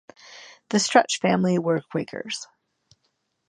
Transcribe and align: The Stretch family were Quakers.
The 0.69 0.79
Stretch 0.79 1.19
family 1.19 1.59
were 1.59 1.79
Quakers. 1.91 2.47